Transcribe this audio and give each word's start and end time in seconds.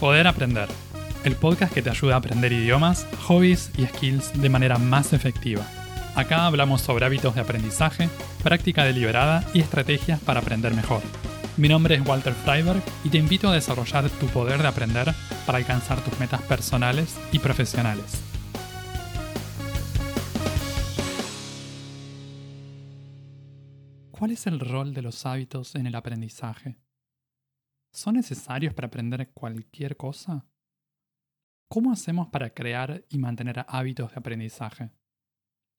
Poder 0.00 0.26
Aprender, 0.26 0.68
el 1.24 1.36
podcast 1.36 1.72
que 1.72 1.80
te 1.80 1.88
ayuda 1.88 2.16
a 2.16 2.18
aprender 2.18 2.52
idiomas, 2.52 3.06
hobbies 3.26 3.70
y 3.78 3.86
skills 3.86 4.38
de 4.38 4.50
manera 4.50 4.76
más 4.76 5.14
efectiva. 5.14 5.66
Acá 6.14 6.44
hablamos 6.44 6.82
sobre 6.82 7.06
hábitos 7.06 7.34
de 7.34 7.40
aprendizaje, 7.40 8.10
práctica 8.42 8.84
deliberada 8.84 9.42
y 9.54 9.60
estrategias 9.60 10.20
para 10.20 10.40
aprender 10.40 10.74
mejor. 10.74 11.00
Mi 11.56 11.70
nombre 11.70 11.94
es 11.94 12.06
Walter 12.06 12.34
Freiberg 12.34 12.82
y 13.04 13.08
te 13.08 13.16
invito 13.16 13.48
a 13.48 13.54
desarrollar 13.54 14.10
tu 14.10 14.26
poder 14.26 14.60
de 14.60 14.68
aprender 14.68 15.14
para 15.46 15.56
alcanzar 15.56 15.98
tus 16.04 16.20
metas 16.20 16.42
personales 16.42 17.16
y 17.32 17.38
profesionales. 17.38 18.20
¿Cuál 24.10 24.32
es 24.32 24.46
el 24.46 24.60
rol 24.60 24.92
de 24.92 25.00
los 25.00 25.24
hábitos 25.24 25.74
en 25.74 25.86
el 25.86 25.94
aprendizaje? 25.94 26.76
¿Son 27.96 28.14
necesarios 28.14 28.74
para 28.74 28.88
aprender 28.88 29.32
cualquier 29.32 29.96
cosa? 29.96 30.44
¿Cómo 31.70 31.90
hacemos 31.90 32.28
para 32.28 32.52
crear 32.52 33.06
y 33.08 33.16
mantener 33.16 33.64
hábitos 33.68 34.10
de 34.10 34.18
aprendizaje? 34.18 34.90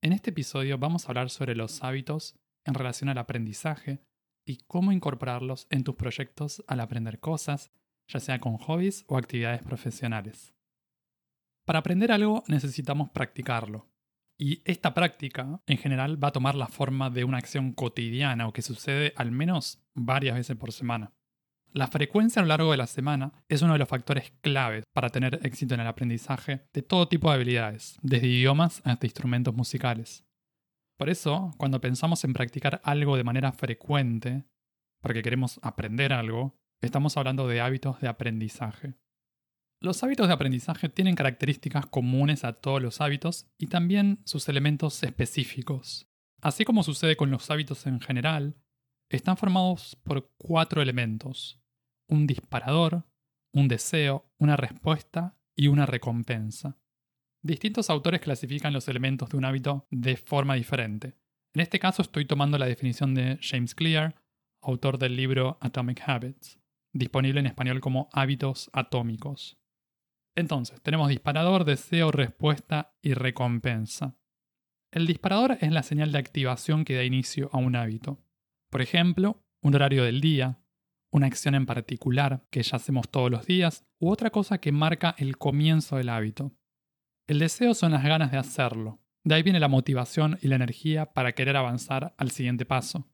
En 0.01 0.13
este 0.13 0.31
episodio 0.31 0.79
vamos 0.79 1.05
a 1.05 1.09
hablar 1.09 1.29
sobre 1.29 1.53
los 1.53 1.83
hábitos 1.83 2.35
en 2.65 2.73
relación 2.73 3.09
al 3.09 3.19
aprendizaje 3.19 4.01
y 4.47 4.57
cómo 4.65 4.91
incorporarlos 4.91 5.67
en 5.69 5.83
tus 5.83 5.93
proyectos 5.93 6.63
al 6.65 6.79
aprender 6.79 7.19
cosas, 7.19 7.71
ya 8.07 8.19
sea 8.19 8.39
con 8.39 8.57
hobbies 8.57 9.05
o 9.07 9.19
actividades 9.19 9.61
profesionales. 9.61 10.55
Para 11.67 11.79
aprender 11.79 12.11
algo 12.11 12.43
necesitamos 12.47 13.11
practicarlo. 13.11 13.91
Y 14.39 14.63
esta 14.65 14.95
práctica, 14.95 15.61
en 15.67 15.77
general, 15.77 16.21
va 16.21 16.29
a 16.29 16.33
tomar 16.33 16.55
la 16.55 16.67
forma 16.67 17.11
de 17.11 17.25
una 17.25 17.37
acción 17.37 17.73
cotidiana 17.73 18.47
o 18.47 18.53
que 18.53 18.63
sucede 18.63 19.13
al 19.17 19.29
menos 19.29 19.85
varias 19.93 20.35
veces 20.35 20.57
por 20.57 20.71
semana. 20.71 21.13
La 21.77 21.85
frecuencia 21.85 22.39
a 22.39 22.43
lo 22.43 22.49
largo 22.49 22.71
de 22.71 22.77
la 22.77 22.87
semana 22.87 23.43
es 23.47 23.61
uno 23.61 23.73
de 23.73 23.77
los 23.77 23.87
factores 23.87 24.33
claves 24.41 24.83
para 24.95 25.11
tener 25.11 25.39
éxito 25.43 25.75
en 25.75 25.81
el 25.81 25.85
aprendizaje 25.85 26.67
de 26.73 26.81
todo 26.81 27.07
tipo 27.07 27.29
de 27.29 27.35
habilidades, 27.35 27.99
desde 28.01 28.25
idiomas 28.25 28.81
hasta 28.83 29.05
instrumentos 29.05 29.53
musicales. 29.53 30.25
Por 30.97 31.07
eso, 31.07 31.51
cuando 31.59 31.79
pensamos 31.79 32.23
en 32.23 32.33
practicar 32.33 32.81
algo 32.83 33.15
de 33.15 33.23
manera 33.23 33.51
frecuente, 33.51 34.45
porque 35.03 35.21
queremos 35.21 35.59
aprender 35.61 36.13
algo, 36.13 36.59
estamos 36.81 37.15
hablando 37.15 37.47
de 37.47 37.61
hábitos 37.61 38.01
de 38.01 38.07
aprendizaje. 38.07 38.95
Los 39.79 40.01
hábitos 40.01 40.29
de 40.29 40.33
aprendizaje 40.33 40.89
tienen 40.89 41.13
características 41.13 41.85
comunes 41.85 42.43
a 42.43 42.53
todos 42.53 42.81
los 42.81 43.01
hábitos 43.01 43.51
y 43.59 43.67
también 43.67 44.23
sus 44.25 44.49
elementos 44.49 45.03
específicos. 45.03 46.07
Así 46.41 46.65
como 46.65 46.81
sucede 46.81 47.15
con 47.15 47.29
los 47.29 47.51
hábitos 47.51 47.85
en 47.85 48.01
general, 48.01 48.55
están 49.09 49.37
formados 49.37 49.95
por 50.03 50.31
cuatro 50.39 50.81
elementos. 50.81 51.61
Un 52.09 52.27
disparador, 52.27 53.05
un 53.53 53.67
deseo, 53.67 54.31
una 54.37 54.55
respuesta 54.55 55.37
y 55.55 55.67
una 55.67 55.85
recompensa. 55.85 56.77
Distintos 57.41 57.89
autores 57.89 58.21
clasifican 58.21 58.73
los 58.73 58.87
elementos 58.87 59.29
de 59.29 59.37
un 59.37 59.45
hábito 59.45 59.87
de 59.91 60.17
forma 60.17 60.55
diferente. 60.55 61.15
En 61.53 61.61
este 61.61 61.79
caso 61.79 62.01
estoy 62.01 62.25
tomando 62.25 62.57
la 62.57 62.65
definición 62.65 63.13
de 63.13 63.39
James 63.41 63.73
Clear, 63.73 64.15
autor 64.61 64.97
del 64.97 65.15
libro 65.15 65.57
Atomic 65.61 66.03
Habits, 66.07 66.59
disponible 66.93 67.39
en 67.39 67.47
español 67.47 67.79
como 67.79 68.09
hábitos 68.11 68.69
atómicos. 68.73 69.57
Entonces, 70.35 70.81
tenemos 70.81 71.09
disparador, 71.09 71.65
deseo, 71.65 72.11
respuesta 72.11 72.95
y 73.01 73.13
recompensa. 73.13 74.17
El 74.91 75.07
disparador 75.07 75.57
es 75.61 75.71
la 75.71 75.83
señal 75.83 76.11
de 76.11 76.19
activación 76.19 76.85
que 76.85 76.95
da 76.95 77.03
inicio 77.03 77.49
a 77.53 77.57
un 77.57 77.75
hábito. 77.75 78.23
Por 78.69 78.81
ejemplo, 78.81 79.43
un 79.61 79.75
horario 79.75 80.03
del 80.03 80.21
día, 80.21 80.59
una 81.11 81.27
acción 81.27 81.55
en 81.55 81.65
particular 81.65 82.45
que 82.49 82.63
ya 82.63 82.77
hacemos 82.77 83.09
todos 83.09 83.31
los 83.31 83.45
días, 83.45 83.85
u 83.99 84.09
otra 84.09 84.29
cosa 84.29 84.59
que 84.59 84.71
marca 84.71 85.15
el 85.17 85.37
comienzo 85.37 85.97
del 85.97 86.09
hábito. 86.09 86.53
El 87.27 87.39
deseo 87.39 87.73
son 87.73 87.91
las 87.91 88.03
ganas 88.03 88.31
de 88.31 88.37
hacerlo. 88.37 88.99
De 89.23 89.35
ahí 89.35 89.43
viene 89.43 89.59
la 89.59 89.67
motivación 89.67 90.37
y 90.41 90.47
la 90.47 90.55
energía 90.55 91.07
para 91.13 91.33
querer 91.33 91.57
avanzar 91.57 92.15
al 92.17 92.31
siguiente 92.31 92.65
paso. 92.65 93.09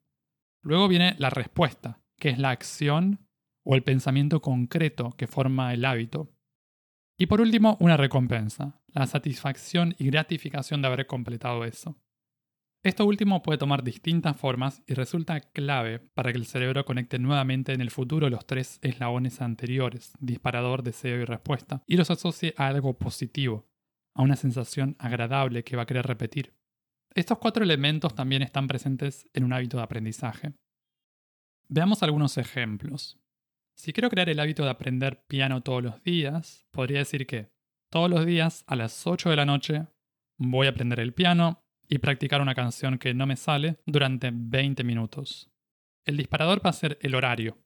Luego 0.62 0.88
viene 0.88 1.16
la 1.18 1.30
respuesta, 1.30 2.00
que 2.18 2.30
es 2.30 2.38
la 2.38 2.50
acción 2.50 3.26
o 3.64 3.74
el 3.74 3.82
pensamiento 3.82 4.40
concreto 4.40 5.14
que 5.16 5.26
forma 5.26 5.74
el 5.74 5.84
hábito. 5.84 6.30
Y 7.18 7.26
por 7.26 7.40
último, 7.40 7.76
una 7.80 7.96
recompensa, 7.96 8.80
la 8.88 9.06
satisfacción 9.06 9.94
y 9.98 10.06
gratificación 10.06 10.82
de 10.82 10.88
haber 10.88 11.06
completado 11.06 11.64
eso. 11.64 11.98
Esto 12.84 13.06
último 13.06 13.42
puede 13.42 13.56
tomar 13.56 13.82
distintas 13.82 14.36
formas 14.36 14.82
y 14.86 14.92
resulta 14.92 15.40
clave 15.40 16.00
para 16.00 16.32
que 16.32 16.38
el 16.38 16.44
cerebro 16.44 16.84
conecte 16.84 17.18
nuevamente 17.18 17.72
en 17.72 17.80
el 17.80 17.90
futuro 17.90 18.28
los 18.28 18.46
tres 18.46 18.78
eslabones 18.82 19.40
anteriores, 19.40 20.12
disparador, 20.20 20.82
deseo 20.82 21.16
y 21.16 21.24
respuesta, 21.24 21.82
y 21.86 21.96
los 21.96 22.10
asocie 22.10 22.52
a 22.58 22.66
algo 22.66 22.98
positivo, 22.98 23.66
a 24.14 24.20
una 24.20 24.36
sensación 24.36 24.96
agradable 24.98 25.64
que 25.64 25.76
va 25.76 25.84
a 25.84 25.86
querer 25.86 26.06
repetir. 26.06 26.52
Estos 27.14 27.38
cuatro 27.38 27.64
elementos 27.64 28.14
también 28.14 28.42
están 28.42 28.68
presentes 28.68 29.30
en 29.32 29.44
un 29.44 29.54
hábito 29.54 29.78
de 29.78 29.84
aprendizaje. 29.84 30.52
Veamos 31.70 32.02
algunos 32.02 32.36
ejemplos. 32.36 33.18
Si 33.78 33.94
quiero 33.94 34.10
crear 34.10 34.28
el 34.28 34.40
hábito 34.40 34.62
de 34.62 34.70
aprender 34.70 35.24
piano 35.26 35.62
todos 35.62 35.82
los 35.82 36.02
días, 36.02 36.66
podría 36.70 36.98
decir 36.98 37.26
que 37.26 37.50
todos 37.90 38.10
los 38.10 38.26
días 38.26 38.62
a 38.66 38.76
las 38.76 39.06
8 39.06 39.30
de 39.30 39.36
la 39.36 39.46
noche 39.46 39.86
voy 40.36 40.66
a 40.66 40.70
aprender 40.70 41.00
el 41.00 41.14
piano 41.14 41.63
y 41.88 41.98
practicar 41.98 42.40
una 42.40 42.54
canción 42.54 42.98
que 42.98 43.14
no 43.14 43.26
me 43.26 43.36
sale 43.36 43.78
durante 43.86 44.30
20 44.32 44.84
minutos. 44.84 45.50
El 46.04 46.16
disparador 46.16 46.64
va 46.64 46.70
a 46.70 46.74
ser 46.74 46.98
el 47.00 47.14
horario, 47.14 47.58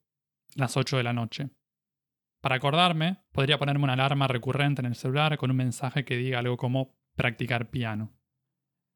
las 0.55 0.77
8 0.77 0.97
de 0.97 1.03
la 1.03 1.13
noche. 1.13 1.49
Para 2.41 2.55
acordarme, 2.55 3.17
podría 3.31 3.57
ponerme 3.57 3.83
una 3.83 3.93
alarma 3.93 4.27
recurrente 4.27 4.81
en 4.81 4.85
el 4.85 4.95
celular 4.95 5.37
con 5.37 5.51
un 5.51 5.57
mensaje 5.57 6.05
que 6.05 6.15
diga 6.15 6.39
algo 6.39 6.57
como 6.57 6.95
practicar 7.15 7.69
piano. 7.69 8.13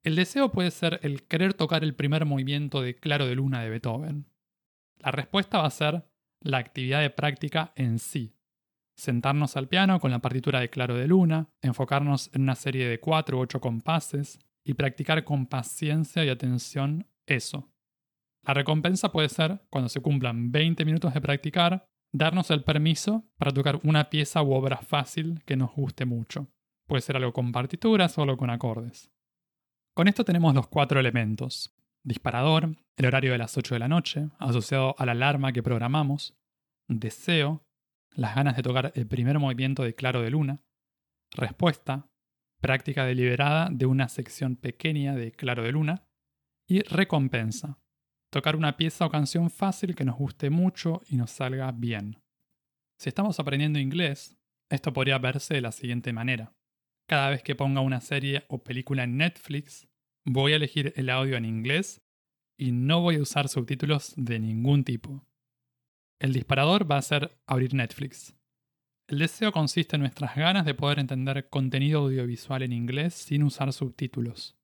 El 0.04 0.16
deseo 0.16 0.52
puede 0.52 0.72
ser 0.72 1.00
el 1.04 1.24
querer 1.24 1.54
tocar 1.54 1.84
el 1.84 1.96
primer 1.96 2.26
movimiento 2.26 2.82
de 2.82 2.96
Claro 2.96 3.26
de 3.26 3.36
Luna 3.36 3.62
de 3.62 3.70
Beethoven. 3.70 4.28
La 5.00 5.12
respuesta 5.12 5.60
va 5.60 5.68
a 5.68 5.72
ser 5.72 6.06
la 6.42 6.58
actividad 6.58 7.02
de 7.02 7.10
práctica 7.10 7.74
en 7.76 8.00
sí. 8.00 8.36
Sentarnos 8.96 9.58
al 9.58 9.68
piano 9.68 10.00
con 10.00 10.12
la 10.12 10.20
partitura 10.20 10.60
de 10.60 10.70
Claro 10.70 10.96
de 10.96 11.08
Luna, 11.08 11.50
enfocarnos 11.62 12.30
en 12.34 12.44
una 12.44 12.56
serie 12.56 12.88
de 12.88 13.00
4 13.00 13.38
u 13.38 13.42
8 13.42 13.60
compases 13.60 14.40
y 14.64 14.74
practicar 14.74 15.24
con 15.24 15.48
paciencia 15.48 16.24
y 16.24 16.30
atención 16.30 17.08
eso. 17.26 17.72
La 18.44 18.54
recompensa 18.54 19.12
puede 19.12 19.30
ser, 19.30 19.62
cuando 19.70 19.90
se 19.90 20.02
cumplan 20.02 20.52
20 20.52 20.86
minutos 20.86 21.14
de 21.14 21.22
practicar, 21.22 21.90
darnos 22.12 22.52
el 22.52 22.64
permiso 22.64 23.26
para 23.38 23.52
tocar 23.52 23.80
una 23.84 24.10
pieza 24.10 24.42
u 24.44 24.54
obra 24.54 24.78
fácil 24.78 25.42
que 25.46 25.56
nos 25.56 25.74
guste 25.74 26.06
mucho. 26.06 26.48
Puede 26.88 27.02
ser 27.02 27.16
algo 27.16 27.34
con 27.34 27.52
partituras 27.52 28.18
o 28.18 28.24
algo 28.24 28.38
con 28.38 28.50
acordes. 28.50 29.12
Con 29.94 30.08
esto 30.08 30.26
tenemos 30.26 30.54
los 30.54 30.68
cuatro 30.68 31.00
elementos 31.00 31.74
disparador, 32.04 32.76
el 32.98 33.06
horario 33.06 33.32
de 33.32 33.38
las 33.38 33.58
8 33.58 33.76
de 33.76 33.80
la 33.80 33.88
noche, 33.88 34.30
asociado 34.38 34.96
a 34.98 35.06
la 35.06 35.14
alarma 35.14 35.54
que 35.54 35.64
programamos, 35.64 36.38
deseo, 36.88 37.66
las 38.12 38.36
ganas 38.36 38.56
de 38.56 38.64
tocar 38.64 38.92
el 38.96 39.08
primer 39.08 39.40
movimiento 39.40 39.84
de 39.84 39.96
claro 39.96 40.22
de 40.22 40.30
luna, 40.30 40.62
respuesta, 41.32 42.10
práctica 42.64 43.06
deliberada 43.06 43.68
de 43.70 43.86
una 43.86 44.08
sección 44.08 44.56
pequeña 44.56 45.16
de 45.16 45.34
claro 45.34 45.64
de 45.64 45.74
luna, 45.74 46.06
y 46.66 46.82
recompensa, 46.84 47.78
tocar 48.32 48.56
una 48.56 48.78
pieza 48.78 49.06
o 49.06 49.10
canción 49.10 49.50
fácil 49.50 49.96
que 49.96 50.06
nos 50.06 50.16
guste 50.16 50.50
mucho 50.50 51.02
y 51.10 51.18
nos 51.18 51.30
salga 51.30 51.70
bien. 51.74 52.22
Si 52.98 53.10
estamos 53.10 53.38
aprendiendo 53.42 53.80
inglés, 53.80 54.38
esto 54.72 54.94
podría 54.94 55.18
verse 55.18 55.56
de 55.56 55.62
la 55.62 55.74
siguiente 55.74 56.14
manera. 56.14 56.54
Cada 57.06 57.32
vez 57.32 57.44
que 57.44 57.54
ponga 57.54 57.82
una 57.82 58.00
serie 58.00 58.46
o 58.48 58.64
película 58.64 59.04
en 59.04 59.18
Netflix, 59.18 59.90
voy 60.24 60.54
a 60.54 60.56
elegir 60.56 60.94
el 60.96 61.10
audio 61.10 61.36
en 61.36 61.44
inglés 61.44 62.02
y 62.58 62.72
no 62.72 63.02
voy 63.02 63.18
a 63.18 63.22
usar 63.22 63.50
subtítulos 63.50 64.14
de 64.16 64.40
ningún 64.40 64.86
tipo. 64.86 65.28
El 66.18 66.32
disparador 66.32 66.90
va 66.90 66.96
a 66.96 67.02
ser 67.02 67.38
abrir 67.46 67.74
Netflix. 67.74 68.38
El 69.08 69.20
deseo 69.20 69.52
consiste 69.52 69.98
en 69.98 70.02
nuestras 70.02 70.36
ganas 70.36 70.66
de 70.66 70.74
poder 70.74 71.00
entender 71.00 71.50
contenido 71.50 72.02
audiovisual 72.02 72.64
en 72.64 72.72
inglés 72.72 73.14
sin 73.14 73.44
usar 73.44 73.74
subtítulos. 73.74 74.58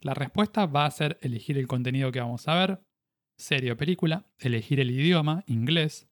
La 0.00 0.14
respuesta 0.14 0.66
va 0.66 0.84
a 0.84 0.90
ser 0.90 1.18
elegir 1.22 1.56
el 1.56 1.68
contenido 1.68 2.10
que 2.10 2.20
vamos 2.20 2.48
a 2.48 2.54
ver, 2.54 2.82
serie 3.38 3.72
o 3.72 3.76
película, 3.76 4.26
elegir 4.38 4.80
el 4.80 4.90
idioma, 4.90 5.44
inglés, 5.46 6.08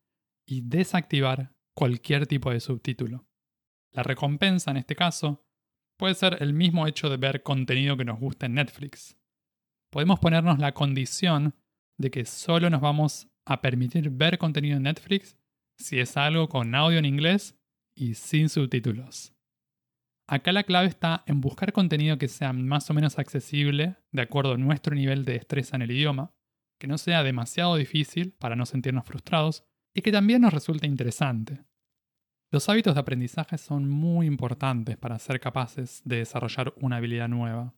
y 0.46 0.60
desactivar 0.60 1.54
cualquier 1.74 2.26
tipo 2.26 2.50
de 2.50 2.60
subtítulo. 2.60 3.26
La 3.92 4.02
recompensa 4.02 4.70
en 4.70 4.76
este 4.76 4.94
caso 4.94 5.44
puede 5.98 6.14
ser 6.14 6.42
el 6.42 6.52
mismo 6.52 6.86
hecho 6.86 7.08
de 7.10 7.16
ver 7.16 7.42
contenido 7.42 7.96
que 7.96 8.04
nos 8.04 8.20
gusta 8.20 8.46
en 8.46 8.54
Netflix. 8.54 9.16
Podemos 9.90 10.20
ponernos 10.20 10.58
la 10.58 10.72
condición 10.72 11.54
de 11.98 12.10
que 12.10 12.24
solo 12.24 12.70
nos 12.70 12.80
vamos 12.80 13.28
a 13.44 13.60
permitir 13.60 14.10
ver 14.10 14.38
contenido 14.38 14.76
en 14.76 14.84
Netflix 14.84 15.36
si 15.78 16.00
es 16.00 16.16
algo 16.16 16.48
con 16.48 16.74
audio 16.74 16.98
en 16.98 17.04
inglés 17.04 17.58
y 17.94 18.14
sin 18.14 18.48
subtítulos. 18.48 19.34
Acá 20.26 20.52
la 20.52 20.64
clave 20.64 20.88
está 20.88 21.22
en 21.26 21.40
buscar 21.40 21.72
contenido 21.72 22.16
que 22.16 22.28
sea 22.28 22.52
más 22.52 22.88
o 22.88 22.94
menos 22.94 23.18
accesible 23.18 23.96
de 24.10 24.22
acuerdo 24.22 24.54
a 24.54 24.58
nuestro 24.58 24.94
nivel 24.94 25.24
de 25.24 25.34
destreza 25.34 25.76
en 25.76 25.82
el 25.82 25.90
idioma, 25.90 26.34
que 26.80 26.86
no 26.86 26.96
sea 26.96 27.22
demasiado 27.22 27.76
difícil 27.76 28.32
para 28.32 28.56
no 28.56 28.64
sentirnos 28.64 29.04
frustrados 29.04 29.64
y 29.94 30.00
que 30.00 30.12
también 30.12 30.42
nos 30.42 30.54
resulte 30.54 30.86
interesante. 30.86 31.64
Los 32.50 32.68
hábitos 32.68 32.94
de 32.94 33.00
aprendizaje 33.00 33.58
son 33.58 33.88
muy 33.88 34.26
importantes 34.26 34.96
para 34.96 35.18
ser 35.18 35.40
capaces 35.40 36.02
de 36.04 36.18
desarrollar 36.18 36.72
una 36.76 36.96
habilidad 36.96 37.28
nueva. 37.28 37.74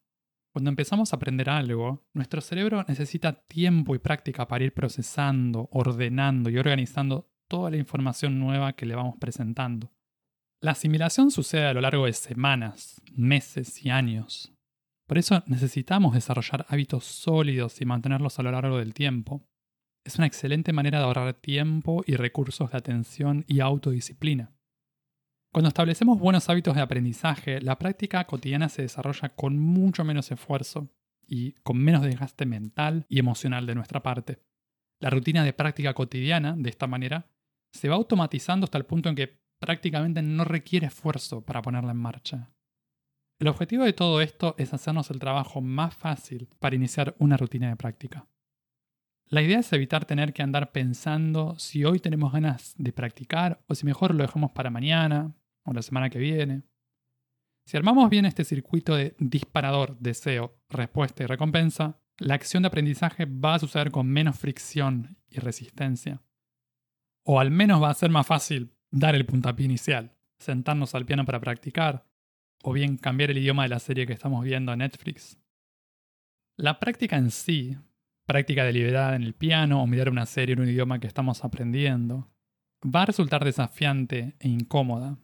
Cuando 0.52 0.70
empezamos 0.70 1.12
a 1.12 1.16
aprender 1.16 1.50
algo, 1.50 2.06
nuestro 2.14 2.40
cerebro 2.40 2.84
necesita 2.86 3.32
tiempo 3.46 3.94
y 3.94 3.98
práctica 3.98 4.46
para 4.46 4.64
ir 4.64 4.72
procesando, 4.72 5.68
ordenando 5.72 6.48
y 6.48 6.58
organizando 6.58 7.28
toda 7.48 7.70
la 7.70 7.76
información 7.76 8.38
nueva 8.38 8.74
que 8.74 8.86
le 8.86 8.94
vamos 8.94 9.16
presentando. 9.18 9.92
La 10.60 10.72
asimilación 10.72 11.30
sucede 11.30 11.66
a 11.66 11.74
lo 11.74 11.80
largo 11.80 12.06
de 12.06 12.12
semanas, 12.12 13.00
meses 13.12 13.84
y 13.84 13.90
años. 13.90 14.52
Por 15.06 15.18
eso 15.18 15.42
necesitamos 15.46 16.14
desarrollar 16.14 16.66
hábitos 16.68 17.04
sólidos 17.04 17.80
y 17.80 17.84
mantenerlos 17.84 18.38
a 18.38 18.42
lo 18.42 18.50
largo 18.50 18.78
del 18.78 18.94
tiempo. 18.94 19.46
Es 20.04 20.16
una 20.16 20.26
excelente 20.26 20.72
manera 20.72 20.98
de 20.98 21.04
ahorrar 21.04 21.34
tiempo 21.34 22.02
y 22.06 22.16
recursos 22.16 22.70
de 22.70 22.78
atención 22.78 23.44
y 23.46 23.60
autodisciplina. 23.60 24.52
Cuando 25.52 25.68
establecemos 25.68 26.18
buenos 26.18 26.48
hábitos 26.48 26.74
de 26.74 26.82
aprendizaje, 26.82 27.60
la 27.60 27.78
práctica 27.78 28.24
cotidiana 28.24 28.68
se 28.68 28.82
desarrolla 28.82 29.30
con 29.30 29.58
mucho 29.58 30.04
menos 30.04 30.30
esfuerzo 30.30 30.90
y 31.26 31.52
con 31.62 31.78
menos 31.78 32.02
desgaste 32.02 32.46
mental 32.46 33.06
y 33.08 33.18
emocional 33.18 33.66
de 33.66 33.74
nuestra 33.74 34.02
parte. 34.02 34.42
La 35.00 35.10
rutina 35.10 35.44
de 35.44 35.52
práctica 35.52 35.94
cotidiana, 35.94 36.54
de 36.56 36.70
esta 36.70 36.86
manera, 36.86 37.30
se 37.76 37.88
va 37.88 37.94
automatizando 37.94 38.64
hasta 38.64 38.78
el 38.78 38.86
punto 38.86 39.08
en 39.08 39.14
que 39.14 39.40
prácticamente 39.60 40.22
no 40.22 40.44
requiere 40.44 40.88
esfuerzo 40.88 41.42
para 41.44 41.62
ponerla 41.62 41.92
en 41.92 41.98
marcha. 41.98 42.50
El 43.38 43.48
objetivo 43.48 43.84
de 43.84 43.92
todo 43.92 44.20
esto 44.20 44.54
es 44.58 44.72
hacernos 44.72 45.10
el 45.10 45.18
trabajo 45.18 45.60
más 45.60 45.94
fácil 45.94 46.48
para 46.58 46.74
iniciar 46.74 47.14
una 47.18 47.36
rutina 47.36 47.68
de 47.68 47.76
práctica. 47.76 48.26
La 49.28 49.42
idea 49.42 49.58
es 49.58 49.72
evitar 49.72 50.04
tener 50.04 50.32
que 50.32 50.42
andar 50.42 50.72
pensando 50.72 51.58
si 51.58 51.84
hoy 51.84 51.98
tenemos 51.98 52.32
ganas 52.32 52.74
de 52.78 52.92
practicar 52.92 53.62
o 53.66 53.74
si 53.74 53.84
mejor 53.84 54.14
lo 54.14 54.22
dejamos 54.22 54.52
para 54.52 54.70
mañana 54.70 55.34
o 55.64 55.72
la 55.72 55.82
semana 55.82 56.10
que 56.10 56.18
viene. 56.18 56.62
Si 57.66 57.76
armamos 57.76 58.08
bien 58.08 58.24
este 58.24 58.44
circuito 58.44 58.94
de 58.94 59.16
disparador, 59.18 59.98
deseo, 59.98 60.56
respuesta 60.70 61.24
y 61.24 61.26
recompensa, 61.26 62.00
la 62.18 62.34
acción 62.34 62.62
de 62.62 62.68
aprendizaje 62.68 63.26
va 63.26 63.54
a 63.54 63.58
suceder 63.58 63.90
con 63.90 64.06
menos 64.06 64.38
fricción 64.38 65.18
y 65.28 65.40
resistencia. 65.40 66.22
O 67.28 67.40
al 67.40 67.50
menos 67.50 67.82
va 67.82 67.90
a 67.90 67.94
ser 67.94 68.10
más 68.10 68.24
fácil 68.24 68.72
dar 68.92 69.16
el 69.16 69.26
puntapié 69.26 69.66
inicial, 69.66 70.16
sentarnos 70.38 70.94
al 70.94 71.04
piano 71.04 71.24
para 71.24 71.40
practicar, 71.40 72.06
o 72.62 72.72
bien 72.72 72.96
cambiar 72.96 73.32
el 73.32 73.38
idioma 73.38 73.64
de 73.64 73.70
la 73.70 73.80
serie 73.80 74.06
que 74.06 74.12
estamos 74.12 74.44
viendo 74.44 74.72
en 74.72 74.78
Netflix. 74.78 75.36
La 76.56 76.78
práctica 76.78 77.16
en 77.16 77.32
sí, 77.32 77.76
práctica 78.26 78.64
deliberada 78.64 79.16
en 79.16 79.24
el 79.24 79.34
piano 79.34 79.82
o 79.82 79.88
mirar 79.88 80.08
una 80.08 80.24
serie 80.24 80.52
en 80.52 80.60
un 80.60 80.68
idioma 80.68 81.00
que 81.00 81.08
estamos 81.08 81.44
aprendiendo, 81.44 82.32
va 82.84 83.02
a 83.02 83.06
resultar 83.06 83.44
desafiante 83.44 84.36
e 84.38 84.48
incómoda, 84.48 85.18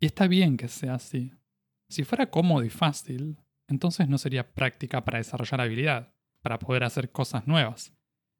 y 0.00 0.06
está 0.06 0.26
bien 0.26 0.56
que 0.56 0.68
sea 0.68 0.94
así. 0.94 1.34
Si 1.90 2.04
fuera 2.04 2.30
cómodo 2.30 2.64
y 2.64 2.70
fácil, 2.70 3.36
entonces 3.68 4.08
no 4.08 4.16
sería 4.16 4.54
práctica 4.54 5.04
para 5.04 5.18
desarrollar 5.18 5.60
habilidad, 5.60 6.14
para 6.40 6.58
poder 6.58 6.84
hacer 6.84 7.12
cosas 7.12 7.46
nuevas. 7.46 7.94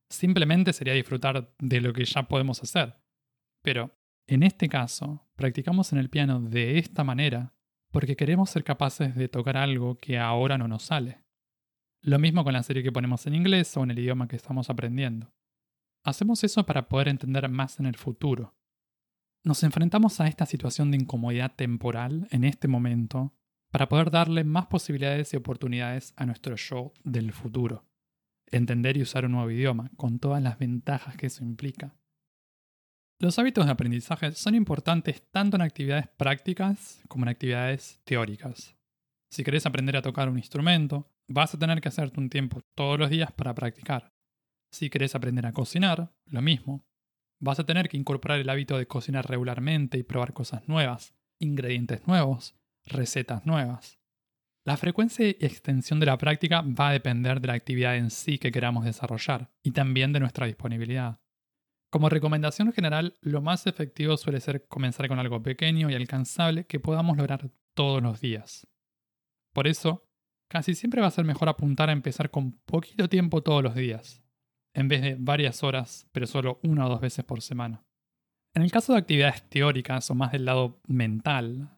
Simplemente 0.08 0.72
sería 0.72 0.94
disfrutar 0.94 1.54
de 1.58 1.80
lo 1.80 1.92
que 1.92 2.04
ya 2.04 2.28
podemos 2.28 2.62
hacer. 2.62 2.96
Pero, 3.62 3.96
en 4.26 4.42
este 4.42 4.68
caso, 4.68 5.26
practicamos 5.36 5.92
en 5.92 5.98
el 5.98 6.10
piano 6.10 6.40
de 6.40 6.78
esta 6.78 7.04
manera 7.04 7.54
porque 7.90 8.16
queremos 8.16 8.50
ser 8.50 8.64
capaces 8.64 9.14
de 9.14 9.28
tocar 9.28 9.56
algo 9.56 9.98
que 9.98 10.18
ahora 10.18 10.58
no 10.58 10.68
nos 10.68 10.84
sale. 10.84 11.22
Lo 12.00 12.18
mismo 12.18 12.44
con 12.44 12.52
la 12.52 12.62
serie 12.62 12.82
que 12.82 12.92
ponemos 12.92 13.26
en 13.26 13.34
inglés 13.34 13.76
o 13.76 13.82
en 13.82 13.92
el 13.92 13.98
idioma 13.98 14.28
que 14.28 14.36
estamos 14.36 14.68
aprendiendo. 14.68 15.32
Hacemos 16.02 16.44
eso 16.44 16.66
para 16.66 16.88
poder 16.88 17.08
entender 17.08 17.48
más 17.48 17.80
en 17.80 17.86
el 17.86 17.96
futuro, 17.96 18.54
nos 19.44 19.62
enfrentamos 19.62 20.20
a 20.20 20.26
esta 20.26 20.46
situación 20.46 20.90
de 20.90 20.96
incomodidad 20.96 21.54
temporal 21.54 22.26
en 22.30 22.44
este 22.44 22.66
momento 22.66 23.34
para 23.70 23.90
poder 23.90 24.10
darle 24.10 24.42
más 24.42 24.66
posibilidades 24.68 25.34
y 25.34 25.36
oportunidades 25.36 26.14
a 26.16 26.24
nuestro 26.24 26.56
yo 26.56 26.94
del 27.04 27.30
futuro. 27.32 27.84
Entender 28.54 28.96
y 28.96 29.02
usar 29.02 29.24
un 29.24 29.32
nuevo 29.32 29.50
idioma, 29.50 29.90
con 29.96 30.20
todas 30.20 30.40
las 30.40 30.60
ventajas 30.60 31.16
que 31.16 31.26
eso 31.26 31.42
implica. 31.42 31.96
Los 33.18 33.36
hábitos 33.40 33.66
de 33.66 33.72
aprendizaje 33.72 34.30
son 34.30 34.54
importantes 34.54 35.28
tanto 35.32 35.56
en 35.56 35.62
actividades 35.62 36.06
prácticas 36.06 37.02
como 37.08 37.24
en 37.24 37.30
actividades 37.30 38.00
teóricas. 38.04 38.76
Si 39.28 39.42
querés 39.42 39.66
aprender 39.66 39.96
a 39.96 40.02
tocar 40.02 40.28
un 40.28 40.38
instrumento, 40.38 41.10
vas 41.26 41.52
a 41.52 41.58
tener 41.58 41.80
que 41.80 41.88
hacerte 41.88 42.20
un 42.20 42.30
tiempo 42.30 42.60
todos 42.76 42.96
los 42.96 43.10
días 43.10 43.32
para 43.32 43.56
practicar. 43.56 44.12
Si 44.70 44.88
querés 44.88 45.16
aprender 45.16 45.46
a 45.46 45.52
cocinar, 45.52 46.14
lo 46.26 46.40
mismo. 46.40 46.86
Vas 47.40 47.58
a 47.58 47.66
tener 47.66 47.88
que 47.88 47.96
incorporar 47.96 48.38
el 48.38 48.50
hábito 48.50 48.78
de 48.78 48.86
cocinar 48.86 49.28
regularmente 49.28 49.98
y 49.98 50.04
probar 50.04 50.32
cosas 50.32 50.68
nuevas, 50.68 51.12
ingredientes 51.40 52.06
nuevos, 52.06 52.54
recetas 52.84 53.46
nuevas. 53.46 53.98
La 54.66 54.78
frecuencia 54.78 55.26
y 55.28 55.36
extensión 55.40 56.00
de 56.00 56.06
la 56.06 56.16
práctica 56.16 56.62
va 56.62 56.88
a 56.88 56.92
depender 56.92 57.38
de 57.40 57.48
la 57.48 57.52
actividad 57.52 57.96
en 57.96 58.10
sí 58.10 58.38
que 58.38 58.50
queramos 58.50 58.86
desarrollar 58.86 59.50
y 59.62 59.72
también 59.72 60.14
de 60.14 60.20
nuestra 60.20 60.46
disponibilidad. 60.46 61.20
Como 61.90 62.08
recomendación 62.08 62.72
general, 62.72 63.14
lo 63.20 63.42
más 63.42 63.66
efectivo 63.66 64.16
suele 64.16 64.40
ser 64.40 64.66
comenzar 64.66 65.06
con 65.06 65.18
algo 65.18 65.42
pequeño 65.42 65.90
y 65.90 65.94
alcanzable 65.94 66.64
que 66.64 66.80
podamos 66.80 67.18
lograr 67.18 67.50
todos 67.74 68.02
los 68.02 68.22
días. 68.22 68.66
Por 69.52 69.68
eso, 69.68 70.08
casi 70.48 70.74
siempre 70.74 71.02
va 71.02 71.08
a 71.08 71.12
ser 71.12 71.26
mejor 71.26 71.50
apuntar 71.50 71.90
a 71.90 71.92
empezar 71.92 72.30
con 72.30 72.52
poquito 72.64 73.08
tiempo 73.08 73.42
todos 73.42 73.62
los 73.62 73.74
días, 73.74 74.24
en 74.72 74.88
vez 74.88 75.02
de 75.02 75.16
varias 75.18 75.62
horas, 75.62 76.08
pero 76.10 76.26
solo 76.26 76.58
una 76.62 76.86
o 76.86 76.88
dos 76.88 77.02
veces 77.02 77.24
por 77.24 77.42
semana. 77.42 77.84
En 78.54 78.62
el 78.62 78.72
caso 78.72 78.94
de 78.94 78.98
actividades 79.00 79.46
teóricas 79.48 80.10
o 80.10 80.14
más 80.14 80.32
del 80.32 80.46
lado 80.46 80.80
mental, 80.88 81.73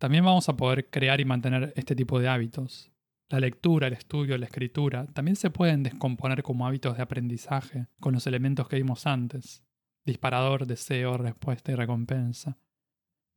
también 0.00 0.24
vamos 0.24 0.48
a 0.48 0.56
poder 0.56 0.90
crear 0.90 1.20
y 1.20 1.24
mantener 1.24 1.72
este 1.76 1.94
tipo 1.94 2.18
de 2.18 2.28
hábitos. 2.28 2.90
La 3.28 3.38
lectura, 3.38 3.86
el 3.86 3.92
estudio, 3.92 4.36
la 4.36 4.46
escritura 4.46 5.06
también 5.06 5.36
se 5.36 5.50
pueden 5.50 5.84
descomponer 5.84 6.42
como 6.42 6.66
hábitos 6.66 6.96
de 6.96 7.04
aprendizaje 7.04 7.86
con 8.00 8.14
los 8.14 8.26
elementos 8.26 8.66
que 8.66 8.74
vimos 8.74 9.06
antes. 9.06 9.62
Disparador, 10.04 10.66
deseo, 10.66 11.16
respuesta 11.16 11.70
y 11.70 11.76
recompensa. 11.76 12.58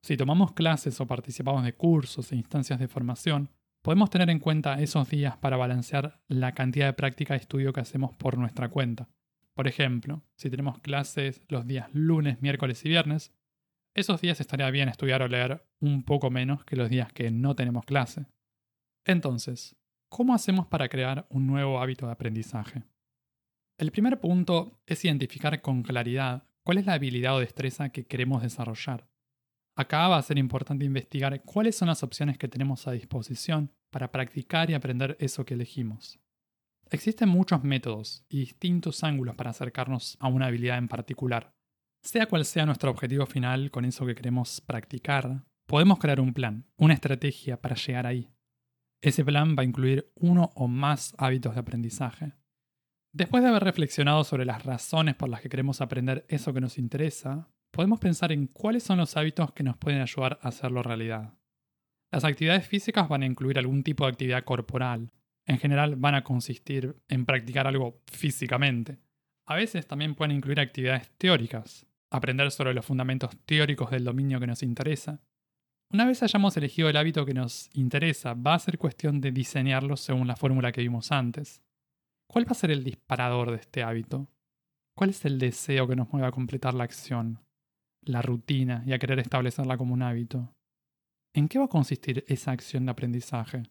Si 0.02 0.18
tomamos 0.18 0.54
clases 0.54 1.00
o 1.00 1.06
participamos 1.06 1.64
de 1.64 1.76
cursos 1.76 2.32
e 2.32 2.36
instancias 2.36 2.80
de 2.80 2.88
formación, 2.88 3.52
Podemos 3.84 4.10
tener 4.10 4.30
en 4.30 4.40
cuenta 4.40 4.80
esos 4.80 5.10
días 5.10 5.36
para 5.36 5.58
balancear 5.58 6.22
la 6.30 6.54
cantidad 6.54 6.86
de 6.86 6.94
práctica 6.94 7.34
y 7.34 7.40
estudio 7.40 7.74
que 7.74 7.82
hacemos 7.82 8.16
por 8.16 8.38
nuestra 8.38 8.70
cuenta. 8.70 9.10
Por 9.54 9.68
ejemplo, 9.68 10.24
si 10.38 10.50
tenemos 10.50 10.80
clases 10.80 11.42
los 11.50 11.68
días 11.68 11.90
lunes, 11.92 12.42
miércoles 12.42 12.86
y 12.86 12.90
viernes, 12.90 13.34
esos 13.96 14.22
días 14.22 14.40
estaría 14.40 14.70
bien 14.72 14.90
estudiar 14.90 15.22
o 15.22 15.28
leer 15.28 15.66
un 15.80 16.04
poco 16.04 16.32
menos 16.32 16.64
que 16.66 16.76
los 16.76 16.90
días 16.90 17.12
que 17.14 17.32
no 17.32 17.56
tenemos 17.56 17.86
clase. 17.86 18.26
Entonces, 19.06 19.76
¿cómo 20.10 20.34
hacemos 20.34 20.68
para 20.68 20.90
crear 20.90 21.28
un 21.30 21.48
nuevo 21.48 21.80
hábito 21.80 22.06
de 22.06 22.14
aprendizaje? 22.14 22.84
El 23.78 23.92
primer 23.92 24.20
punto 24.20 24.80
es 24.86 25.04
identificar 25.06 25.62
con 25.62 25.84
claridad 25.84 26.48
cuál 26.64 26.78
es 26.78 26.86
la 26.86 26.94
habilidad 26.94 27.36
o 27.36 27.40
destreza 27.40 27.90
que 27.90 28.06
queremos 28.06 28.42
desarrollar. 28.42 29.08
Acá 29.76 30.08
va 30.08 30.18
a 30.18 30.22
ser 30.22 30.38
importante 30.38 30.86
investigar 30.86 31.42
cuáles 31.44 31.76
son 31.76 31.88
las 31.88 32.04
opciones 32.04 32.38
que 32.38 32.48
tenemos 32.48 32.88
a 32.88 32.92
disposición 32.92 33.72
para 33.92 34.12
practicar 34.12 34.70
y 34.70 34.76
aprender 34.76 35.18
eso 35.20 35.46
que 35.46 35.56
elegimos. 35.56 36.20
Existen 36.92 37.30
muchos 37.30 37.64
métodos 37.64 38.24
y 38.30 38.42
distintos 38.42 39.04
ángulos 39.04 39.36
para 39.36 39.50
acercarnos 39.50 40.16
a 40.20 40.28
una 40.28 40.46
habilidad 40.46 40.78
en 40.78 40.88
particular. 40.88 41.56
Sea 42.04 42.26
cual 42.26 42.44
sea 42.44 42.66
nuestro 42.66 42.92
objetivo 42.92 43.26
final 43.26 43.72
con 43.72 43.86
eso 43.86 44.06
que 44.06 44.14
queremos 44.14 44.60
practicar, 44.60 45.46
podemos 45.66 46.00
crear 46.00 46.20
un 46.20 46.34
plan, 46.34 46.68
una 46.76 46.94
estrategia 46.94 47.62
para 47.62 47.76
llegar 47.76 48.06
ahí. 48.06 48.30
Ese 49.02 49.24
plan 49.24 49.56
va 49.58 49.62
a 49.62 49.66
incluir 49.66 50.12
uno 50.16 50.52
o 50.56 50.68
más 50.68 51.16
hábitos 51.18 51.54
de 51.54 51.62
aprendizaje. 51.62 52.34
Después 53.14 53.42
de 53.42 53.50
haber 53.50 53.64
reflexionado 53.64 54.26
sobre 54.26 54.44
las 54.44 54.66
razones 54.66 55.16
por 55.16 55.30
las 55.30 55.40
que 55.40 55.48
queremos 55.48 55.80
aprender 55.80 56.26
eso 56.28 56.54
que 56.54 56.60
nos 56.60 56.78
interesa, 56.78 57.50
podemos 57.72 58.00
pensar 58.00 58.34
en 58.34 58.48
cuáles 58.48 58.84
son 58.84 58.98
los 58.98 59.16
hábitos 59.16 59.54
que 59.54 59.64
nos 59.64 59.78
pueden 59.78 60.02
ayudar 60.02 60.40
a 60.42 60.50
hacerlo 60.50 60.84
realidad. 60.84 61.38
Las 62.12 62.26
actividades 62.26 62.68
físicas 62.68 63.08
van 63.08 63.24
a 63.24 63.28
incluir 63.28 63.58
algún 63.58 63.82
tipo 63.82 64.04
de 64.04 64.12
actividad 64.12 64.44
corporal. 64.44 65.14
En 65.46 65.58
general 65.58 65.96
van 65.96 66.16
a 66.16 66.24
consistir 66.24 66.98
en 67.08 67.26
practicar 67.26 67.66
algo 67.66 68.02
físicamente. 68.12 69.00
A 69.46 69.56
veces 69.56 69.88
también 69.88 70.16
pueden 70.16 70.36
incluir 70.36 70.60
actividades 70.60 71.10
teóricas, 71.18 71.88
aprender 72.14 72.52
sobre 72.52 72.74
los 72.74 72.86
fundamentos 72.86 73.32
teóricos 73.46 73.92
del 73.92 74.04
dominio 74.04 74.40
que 74.40 74.48
nos 74.48 74.64
interesa. 74.64 75.22
Una 75.92 76.06
vez 76.06 76.24
hayamos 76.24 76.56
elegido 76.58 76.90
el 76.90 76.98
hábito 76.98 77.26
que 77.26 77.34
nos 77.34 77.70
interesa, 77.74 78.34
va 78.34 78.56
a 78.56 78.60
ser 78.60 78.78
cuestión 78.78 79.22
de 79.22 79.32
diseñarlo 79.32 79.98
según 79.98 80.28
la 80.28 80.36
fórmula 80.36 80.72
que 80.72 80.82
vimos 80.82 81.12
antes. 81.12 81.62
¿Cuál 82.28 82.48
va 82.48 82.52
a 82.52 82.56
ser 82.56 82.72
el 82.72 82.84
disparador 82.84 83.52
de 83.52 83.58
este 83.58 83.84
hábito? 83.84 84.30
¿Cuál 84.96 85.12
es 85.12 85.26
el 85.26 85.40
deseo 85.40 85.88
que 85.88 85.96
nos 85.96 86.12
mueve 86.12 86.28
a 86.28 86.32
completar 86.32 86.74
la 86.74 86.84
acción? 86.84 87.40
la 88.06 88.22
rutina 88.22 88.84
y 88.86 88.94
a 88.94 89.00
querer 89.00 89.20
establecerla 89.20 89.78
como 89.78 89.94
un 89.94 90.02
hábito. 90.02 90.54
¿En 91.34 91.48
qué 91.48 91.60
va 91.60 91.66
a 91.66 91.70
consistir 91.70 92.24
esa 92.28 92.52
acción 92.52 92.86
de 92.86 92.92
aprendizaje? 92.92 93.64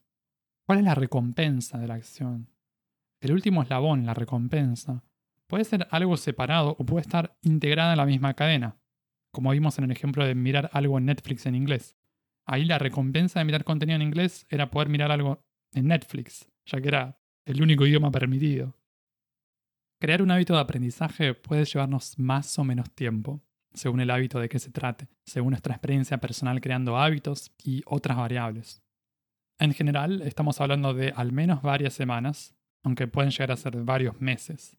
¿Cuál 0.67 0.79
es 0.79 0.85
la 0.85 0.95
recompensa 0.95 1.79
de 1.79 1.87
la 1.87 1.95
acción? 1.95 2.49
El 3.21 3.33
último 3.33 3.63
eslabón, 3.63 4.05
la 4.05 4.15
recompensa, 4.15 5.05
puede 5.53 5.67
ser 5.67 5.87
algo 5.91 6.17
separado 6.17 6.77
o 6.79 6.87
puede 6.87 7.03
estar 7.03 7.37
integrada 7.43 7.93
en 7.93 7.99
la 7.99 8.07
misma 8.07 8.33
cadena. 8.33 8.79
como 9.33 9.51
vimos 9.51 9.77
en 9.77 9.85
el 9.85 9.91
ejemplo 9.91 10.25
de 10.25 10.35
mirar 10.35 10.71
algo 10.73 10.97
en 10.97 11.05
Netflix 11.05 11.45
en 11.45 11.55
inglés. 11.55 11.95
Ahí 12.47 12.65
la 12.65 12.79
recompensa 12.79 13.39
de 13.39 13.45
mirar 13.45 13.63
contenido 13.63 13.97
en 13.97 14.01
inglés 14.01 14.47
era 14.49 14.71
poder 14.71 14.89
mirar 14.89 15.13
algo 15.13 15.45
en 15.75 15.89
Netflix, 15.89 16.51
ya 16.65 16.81
que 16.81 16.89
era 16.89 17.19
el 17.45 17.61
único 17.61 17.85
idioma 17.85 18.11
permitido. 18.11 18.79
Crear 20.01 20.23
un 20.23 20.31
hábito 20.31 20.55
de 20.55 20.61
aprendizaje 20.61 21.35
puede 21.35 21.67
llevarnos 21.67 22.19
más 22.19 22.59
o 22.59 22.65
menos 22.65 22.91
tiempo, 22.91 23.43
según 23.75 24.01
el 24.01 24.11
hábito 24.11 24.41
de 24.41 24.49
qué 24.49 24.59
se 24.59 24.71
trate, 24.71 25.09
según 25.27 25.51
nuestra 25.51 25.75
experiencia 25.75 26.17
personal 26.17 26.63
creando 26.63 26.97
hábitos 26.97 27.53
y 27.63 27.83
otras 27.85 28.17
variables. 28.17 28.83
En 29.59 29.75
general, 29.75 30.23
estamos 30.23 30.63
hablando 30.63 30.95
de 30.95 31.13
al 31.15 31.31
menos 31.33 31.61
varias 31.61 31.93
semanas, 31.93 32.55
aunque 32.83 33.07
pueden 33.07 33.31
llegar 33.31 33.53
a 33.53 33.57
ser 33.59 33.77
varios 33.77 34.19
meses. 34.19 34.79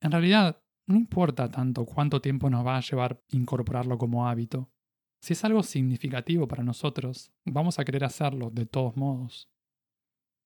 En 0.00 0.12
realidad, 0.12 0.62
no 0.86 0.96
importa 0.96 1.50
tanto 1.50 1.84
cuánto 1.84 2.20
tiempo 2.20 2.48
nos 2.48 2.64
va 2.64 2.76
a 2.76 2.80
llevar 2.80 3.22
incorporarlo 3.28 3.98
como 3.98 4.28
hábito. 4.28 4.70
Si 5.20 5.32
es 5.32 5.44
algo 5.44 5.62
significativo 5.62 6.46
para 6.46 6.62
nosotros, 6.62 7.32
vamos 7.44 7.78
a 7.78 7.84
querer 7.84 8.04
hacerlo 8.04 8.50
de 8.50 8.66
todos 8.66 8.96
modos. 8.96 9.50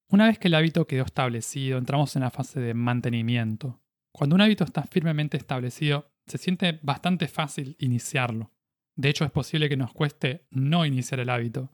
Una 0.08 0.26
vez 0.26 0.38
que 0.38 0.48
el 0.48 0.54
hábito 0.54 0.86
quedó 0.86 1.04
establecido, 1.04 1.78
entramos 1.78 2.16
en 2.16 2.22
la 2.22 2.30
fase 2.30 2.60
de 2.60 2.74
mantenimiento. 2.74 3.80
Cuando 4.12 4.34
un 4.34 4.40
hábito 4.40 4.64
está 4.64 4.82
firmemente 4.82 5.36
establecido, 5.36 6.10
se 6.26 6.38
siente 6.38 6.80
bastante 6.82 7.28
fácil 7.28 7.76
iniciarlo. 7.78 8.52
De 8.96 9.08
hecho, 9.08 9.24
es 9.24 9.30
posible 9.30 9.68
que 9.68 9.76
nos 9.76 9.92
cueste 9.92 10.46
no 10.50 10.84
iniciar 10.84 11.20
el 11.20 11.30
hábito. 11.30 11.72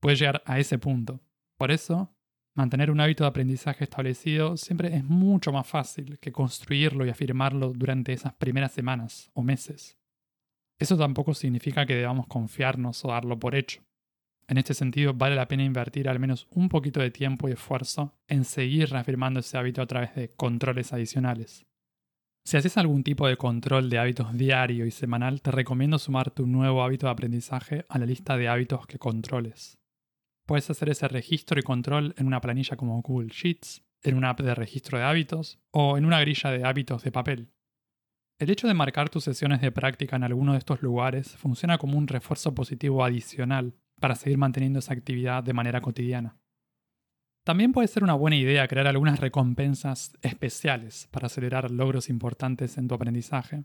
Puede 0.00 0.16
llegar 0.16 0.42
a 0.44 0.58
ese 0.58 0.78
punto. 0.78 1.20
Por 1.56 1.70
eso, 1.70 2.14
mantener 2.58 2.90
un 2.90 3.00
hábito 3.00 3.22
de 3.22 3.28
aprendizaje 3.28 3.84
establecido 3.84 4.56
siempre 4.56 4.92
es 4.96 5.04
mucho 5.04 5.52
más 5.52 5.64
fácil 5.64 6.18
que 6.18 6.32
construirlo 6.32 7.06
y 7.06 7.08
afirmarlo 7.08 7.72
durante 7.72 8.12
esas 8.12 8.34
primeras 8.34 8.72
semanas 8.72 9.30
o 9.32 9.42
meses. 9.44 9.96
Eso 10.76 10.98
tampoco 10.98 11.34
significa 11.34 11.86
que 11.86 11.94
debamos 11.94 12.26
confiarnos 12.26 13.04
o 13.04 13.08
darlo 13.08 13.38
por 13.38 13.54
hecho. 13.54 13.84
En 14.48 14.58
este 14.58 14.74
sentido, 14.74 15.14
vale 15.14 15.36
la 15.36 15.46
pena 15.46 15.62
invertir 15.62 16.08
al 16.08 16.18
menos 16.18 16.48
un 16.50 16.68
poquito 16.68 16.98
de 16.98 17.12
tiempo 17.12 17.48
y 17.48 17.52
esfuerzo 17.52 18.18
en 18.26 18.44
seguir 18.44 18.90
reafirmando 18.90 19.38
ese 19.38 19.56
hábito 19.56 19.80
a 19.80 19.86
través 19.86 20.16
de 20.16 20.32
controles 20.34 20.92
adicionales. 20.92 21.64
Si 22.44 22.56
haces 22.56 22.76
algún 22.76 23.04
tipo 23.04 23.28
de 23.28 23.36
control 23.36 23.88
de 23.88 23.98
hábitos 23.98 24.36
diario 24.36 24.84
y 24.84 24.90
semanal, 24.90 25.42
te 25.42 25.52
recomiendo 25.52 25.98
sumarte 26.00 26.42
un 26.42 26.50
nuevo 26.50 26.82
hábito 26.82 27.06
de 27.06 27.12
aprendizaje 27.12 27.84
a 27.88 27.98
la 27.98 28.06
lista 28.06 28.36
de 28.36 28.48
hábitos 28.48 28.84
que 28.88 28.98
controles. 28.98 29.77
Puedes 30.48 30.70
hacer 30.70 30.88
ese 30.88 31.06
registro 31.08 31.60
y 31.60 31.62
control 31.62 32.14
en 32.16 32.26
una 32.26 32.40
planilla 32.40 32.78
como 32.78 33.02
Google 33.02 33.28
Sheets, 33.28 33.84
en 34.02 34.16
una 34.16 34.30
app 34.30 34.40
de 34.40 34.54
registro 34.54 34.96
de 34.96 35.04
hábitos 35.04 35.58
o 35.72 35.98
en 35.98 36.06
una 36.06 36.20
grilla 36.20 36.50
de 36.50 36.64
hábitos 36.64 37.02
de 37.02 37.12
papel. 37.12 37.52
El 38.40 38.48
hecho 38.48 38.66
de 38.66 38.72
marcar 38.72 39.10
tus 39.10 39.24
sesiones 39.24 39.60
de 39.60 39.72
práctica 39.72 40.16
en 40.16 40.24
alguno 40.24 40.52
de 40.52 40.58
estos 40.58 40.80
lugares 40.80 41.36
funciona 41.36 41.76
como 41.76 41.98
un 41.98 42.08
refuerzo 42.08 42.54
positivo 42.54 43.04
adicional 43.04 43.74
para 44.00 44.14
seguir 44.14 44.38
manteniendo 44.38 44.78
esa 44.78 44.94
actividad 44.94 45.44
de 45.44 45.52
manera 45.52 45.82
cotidiana. 45.82 46.38
También 47.44 47.72
puede 47.72 47.88
ser 47.88 48.02
una 48.02 48.14
buena 48.14 48.36
idea 48.36 48.68
crear 48.68 48.86
algunas 48.86 49.20
recompensas 49.20 50.16
especiales 50.22 51.08
para 51.10 51.26
acelerar 51.26 51.70
logros 51.70 52.08
importantes 52.08 52.78
en 52.78 52.88
tu 52.88 52.94
aprendizaje. 52.94 53.64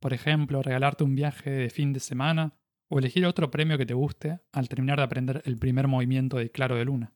Por 0.00 0.12
ejemplo, 0.12 0.60
regalarte 0.60 1.04
un 1.04 1.14
viaje 1.14 1.50
de 1.50 1.70
fin 1.70 1.92
de 1.92 2.00
semana 2.00 2.58
o 2.88 2.98
elegir 2.98 3.26
otro 3.26 3.50
premio 3.50 3.78
que 3.78 3.86
te 3.86 3.94
guste 3.94 4.40
al 4.52 4.68
terminar 4.68 4.98
de 4.98 5.04
aprender 5.04 5.42
el 5.44 5.58
primer 5.58 5.88
movimiento 5.88 6.36
de 6.36 6.50
Claro 6.50 6.76
de 6.76 6.84
Luna. 6.84 7.14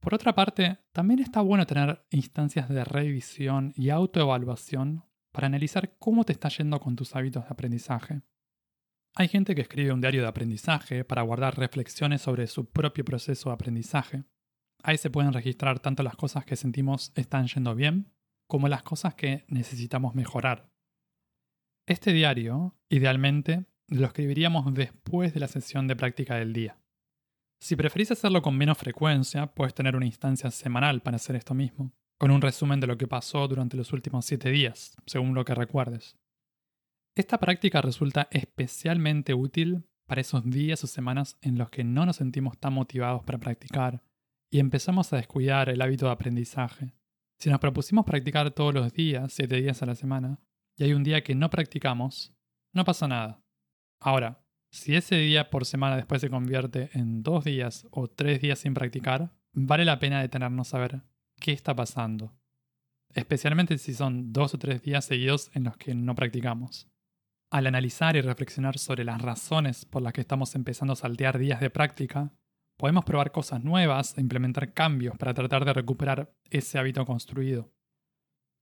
Por 0.00 0.14
otra 0.14 0.34
parte, 0.34 0.78
también 0.92 1.20
está 1.20 1.40
bueno 1.42 1.66
tener 1.66 2.04
instancias 2.10 2.68
de 2.68 2.84
revisión 2.84 3.72
y 3.76 3.90
autoevaluación 3.90 5.04
para 5.32 5.46
analizar 5.46 5.96
cómo 5.98 6.24
te 6.24 6.32
está 6.32 6.48
yendo 6.48 6.80
con 6.80 6.96
tus 6.96 7.14
hábitos 7.14 7.44
de 7.44 7.50
aprendizaje. 7.50 8.22
Hay 9.14 9.28
gente 9.28 9.54
que 9.54 9.62
escribe 9.62 9.92
un 9.92 10.00
diario 10.00 10.22
de 10.22 10.28
aprendizaje 10.28 11.04
para 11.04 11.22
guardar 11.22 11.58
reflexiones 11.58 12.22
sobre 12.22 12.46
su 12.46 12.70
propio 12.70 13.04
proceso 13.04 13.50
de 13.50 13.54
aprendizaje. 13.54 14.24
Ahí 14.82 14.98
se 14.98 15.10
pueden 15.10 15.32
registrar 15.32 15.80
tanto 15.80 16.02
las 16.02 16.16
cosas 16.16 16.44
que 16.44 16.56
sentimos 16.56 17.12
están 17.14 17.46
yendo 17.46 17.74
bien, 17.74 18.12
como 18.48 18.68
las 18.68 18.82
cosas 18.82 19.14
que 19.14 19.44
necesitamos 19.48 20.14
mejorar. 20.14 20.72
Este 21.86 22.12
diario, 22.12 22.76
idealmente, 22.88 23.66
lo 23.92 24.06
escribiríamos 24.06 24.72
después 24.74 25.34
de 25.34 25.40
la 25.40 25.48
sesión 25.48 25.86
de 25.86 25.96
práctica 25.96 26.36
del 26.36 26.52
día. 26.52 26.78
Si 27.60 27.76
preferís 27.76 28.10
hacerlo 28.10 28.42
con 28.42 28.56
menos 28.56 28.78
frecuencia, 28.78 29.46
puedes 29.46 29.74
tener 29.74 29.94
una 29.94 30.06
instancia 30.06 30.50
semanal 30.50 31.02
para 31.02 31.16
hacer 31.16 31.36
esto 31.36 31.54
mismo, 31.54 31.92
con 32.18 32.30
un 32.30 32.40
resumen 32.40 32.80
de 32.80 32.86
lo 32.86 32.98
que 32.98 33.06
pasó 33.06 33.46
durante 33.46 33.76
los 33.76 33.92
últimos 33.92 34.24
7 34.24 34.50
días, 34.50 34.96
según 35.06 35.34
lo 35.34 35.44
que 35.44 35.54
recuerdes. 35.54 36.16
Esta 37.14 37.38
práctica 37.38 37.82
resulta 37.82 38.28
especialmente 38.30 39.34
útil 39.34 39.84
para 40.08 40.22
esos 40.22 40.44
días 40.44 40.82
o 40.82 40.86
semanas 40.86 41.36
en 41.42 41.58
los 41.58 41.70
que 41.70 41.84
no 41.84 42.06
nos 42.06 42.16
sentimos 42.16 42.58
tan 42.58 42.72
motivados 42.72 43.22
para 43.22 43.38
practicar 43.38 44.02
y 44.50 44.58
empezamos 44.58 45.12
a 45.12 45.16
descuidar 45.16 45.68
el 45.68 45.80
hábito 45.80 46.06
de 46.06 46.12
aprendizaje. 46.12 46.94
Si 47.38 47.50
nos 47.50 47.60
propusimos 47.60 48.04
practicar 48.04 48.50
todos 48.50 48.74
los 48.74 48.92
días, 48.92 49.32
7 49.32 49.60
días 49.60 49.82
a 49.82 49.86
la 49.86 49.94
semana, 49.94 50.40
y 50.76 50.84
hay 50.84 50.94
un 50.94 51.04
día 51.04 51.22
que 51.22 51.34
no 51.34 51.50
practicamos, 51.50 52.34
no 52.74 52.84
pasa 52.84 53.06
nada. 53.06 53.42
Ahora, 54.04 54.44
si 54.68 54.96
ese 54.96 55.14
día 55.14 55.48
por 55.48 55.64
semana 55.64 55.94
después 55.94 56.20
se 56.20 56.28
convierte 56.28 56.90
en 56.92 57.22
dos 57.22 57.44
días 57.44 57.86
o 57.92 58.08
tres 58.08 58.40
días 58.40 58.58
sin 58.58 58.74
practicar, 58.74 59.32
vale 59.52 59.84
la 59.84 60.00
pena 60.00 60.20
detenernos 60.20 60.74
a 60.74 60.78
ver 60.78 61.02
qué 61.38 61.52
está 61.52 61.76
pasando. 61.76 62.34
Especialmente 63.14 63.78
si 63.78 63.94
son 63.94 64.32
dos 64.32 64.54
o 64.54 64.58
tres 64.58 64.82
días 64.82 65.04
seguidos 65.04 65.52
en 65.54 65.62
los 65.64 65.76
que 65.76 65.94
no 65.94 66.16
practicamos. 66.16 66.90
Al 67.48 67.68
analizar 67.68 68.16
y 68.16 68.22
reflexionar 68.22 68.76
sobre 68.76 69.04
las 69.04 69.22
razones 69.22 69.84
por 69.84 70.02
las 70.02 70.12
que 70.12 70.22
estamos 70.22 70.56
empezando 70.56 70.94
a 70.94 70.96
saltear 70.96 71.38
días 71.38 71.60
de 71.60 71.70
práctica, 71.70 72.32
podemos 72.76 73.04
probar 73.04 73.30
cosas 73.30 73.62
nuevas 73.62 74.18
e 74.18 74.20
implementar 74.20 74.72
cambios 74.72 75.16
para 75.16 75.32
tratar 75.32 75.64
de 75.64 75.74
recuperar 75.74 76.34
ese 76.50 76.76
hábito 76.76 77.06
construido. 77.06 77.72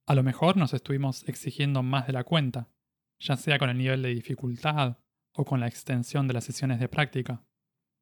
A 0.05 0.13
lo 0.13 0.21
mejor 0.21 0.55
nos 0.55 0.75
estuvimos 0.75 1.27
exigiendo 1.27 1.81
más 1.81 2.05
de 2.05 2.13
la 2.13 2.25
cuenta, 2.25 2.69
ya 3.17 3.37
sea 3.37 3.57
con 3.57 3.71
el 3.71 3.77
nivel 3.79 4.03
de 4.03 4.09
dificultad 4.09 4.97
o 5.33 5.45
con 5.45 5.59
la 5.59 5.67
extensión 5.67 6.27
de 6.27 6.33
las 6.33 6.43
sesiones 6.43 6.79
de 6.79 6.89
práctica, 6.89 7.43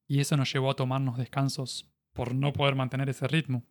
y 0.08 0.20
eso 0.20 0.38
nos 0.38 0.52
llevó 0.52 0.72
a 0.72 0.76
tomarnos 0.76 1.18
descansos 1.18 1.90
por 2.14 2.34
no 2.34 2.54
poder 2.54 2.76
mantener 2.76 3.10
ese 3.10 3.28
ritmo. 3.28 3.64